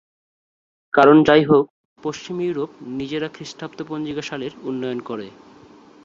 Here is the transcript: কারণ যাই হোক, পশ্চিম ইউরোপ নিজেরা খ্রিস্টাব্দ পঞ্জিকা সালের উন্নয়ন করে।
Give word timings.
কারণ 0.93 1.17
যাই 1.23 1.43
হোক, 1.43 1.65
পশ্চিম 1.99 2.35
ইউরোপ 2.41 2.69
নিজেরা 2.91 3.27
খ্রিস্টাব্দ 3.27 3.79
পঞ্জিকা 3.83 4.21
সালের 4.21 4.53
উন্নয়ন 4.61 4.99
করে। 5.01 5.27